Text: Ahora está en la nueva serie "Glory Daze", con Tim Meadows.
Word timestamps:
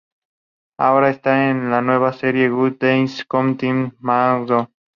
Ahora 0.79 1.11
está 1.11 1.51
en 1.51 1.69
la 1.69 1.79
nueva 1.83 2.11
serie 2.11 2.49
"Glory 2.49 2.75
Daze", 2.79 3.23
con 3.27 3.55
Tim 3.55 3.91
Meadows. 3.99 4.67